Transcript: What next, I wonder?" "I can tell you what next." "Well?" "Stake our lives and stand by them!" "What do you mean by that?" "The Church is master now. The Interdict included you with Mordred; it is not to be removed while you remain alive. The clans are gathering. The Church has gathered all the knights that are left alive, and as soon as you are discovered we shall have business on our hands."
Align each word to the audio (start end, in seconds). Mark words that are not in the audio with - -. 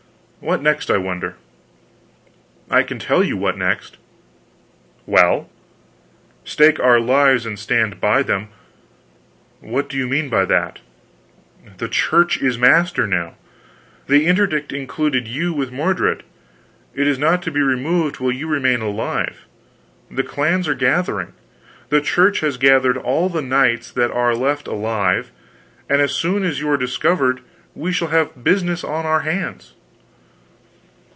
What 0.43 0.63
next, 0.63 0.89
I 0.89 0.97
wonder?" 0.97 1.35
"I 2.67 2.81
can 2.81 2.97
tell 2.97 3.23
you 3.23 3.37
what 3.37 3.59
next." 3.59 3.97
"Well?" 5.05 5.51
"Stake 6.43 6.79
our 6.79 6.99
lives 6.99 7.45
and 7.45 7.59
stand 7.59 8.01
by 8.01 8.23
them!" 8.23 8.47
"What 9.59 9.87
do 9.87 9.97
you 9.97 10.07
mean 10.07 10.29
by 10.29 10.45
that?" 10.45 10.79
"The 11.77 11.87
Church 11.87 12.41
is 12.41 12.57
master 12.57 13.05
now. 13.05 13.35
The 14.07 14.25
Interdict 14.25 14.73
included 14.73 15.27
you 15.27 15.53
with 15.53 15.71
Mordred; 15.71 16.23
it 16.95 17.05
is 17.05 17.19
not 17.19 17.43
to 17.43 17.51
be 17.51 17.61
removed 17.61 18.19
while 18.19 18.31
you 18.31 18.47
remain 18.47 18.81
alive. 18.81 19.45
The 20.09 20.23
clans 20.23 20.67
are 20.67 20.73
gathering. 20.73 21.33
The 21.89 22.01
Church 22.01 22.39
has 22.39 22.57
gathered 22.57 22.97
all 22.97 23.29
the 23.29 23.43
knights 23.43 23.91
that 23.91 24.09
are 24.09 24.33
left 24.33 24.67
alive, 24.67 25.29
and 25.87 26.01
as 26.01 26.13
soon 26.15 26.43
as 26.43 26.59
you 26.59 26.67
are 26.71 26.77
discovered 26.77 27.41
we 27.75 27.91
shall 27.91 28.07
have 28.07 28.43
business 28.43 28.83
on 28.83 29.05
our 29.05 29.19
hands." 29.21 29.75